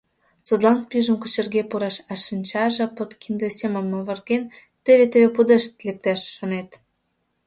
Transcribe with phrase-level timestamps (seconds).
[0.47, 4.43] Садлан пӱйжым кочырге пуреш, а шинчаже подкинде семын оварген,
[4.83, 6.69] теве-теве пудешт лектеш, шонет.